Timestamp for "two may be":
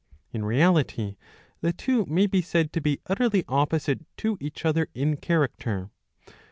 1.73-2.41